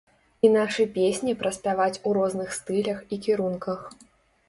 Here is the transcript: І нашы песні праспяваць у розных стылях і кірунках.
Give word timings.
І 0.47 0.49
нашы 0.55 0.85
песні 0.95 1.35
праспяваць 1.43 2.01
у 2.07 2.17
розных 2.21 2.59
стылях 2.59 3.07
і 3.13 3.25
кірунках. 3.29 3.89